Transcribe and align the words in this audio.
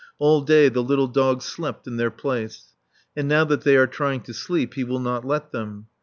All 0.17 0.41
day 0.41 0.67
the 0.67 0.81
little 0.81 1.05
dog 1.05 1.43
slept 1.43 1.85
in 1.85 1.97
their 1.97 2.09
place. 2.09 2.73
And 3.15 3.27
now 3.27 3.45
that 3.45 3.61
they 3.61 3.75
are 3.77 3.85
trying 3.85 4.21
to 4.21 4.33
sleep 4.33 4.73
he 4.73 4.83
will 4.83 4.99
not 4.99 5.23
let 5.25 5.51
them. 5.51 5.85